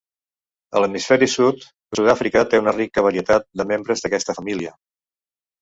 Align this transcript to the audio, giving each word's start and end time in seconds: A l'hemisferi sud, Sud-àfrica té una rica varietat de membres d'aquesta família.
A 0.77 0.79
l'hemisferi 0.83 1.27
sud, 1.33 1.67
Sud-àfrica 1.99 2.43
té 2.55 2.63
una 2.63 2.73
rica 2.79 3.05
varietat 3.09 3.47
de 3.63 3.69
membres 3.73 4.05
d'aquesta 4.07 4.37
família. 4.39 4.77